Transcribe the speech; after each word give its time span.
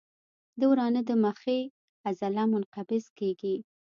د 0.59 0.61
ورانه 0.71 1.01
د 1.09 1.11
مخې 1.23 1.59
عضله 2.07 2.43
منقبض 2.53 3.05
کېږي. 3.19 3.55